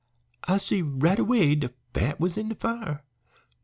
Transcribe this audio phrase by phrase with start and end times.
[0.45, 3.03] "I see right away de fat was in de fire.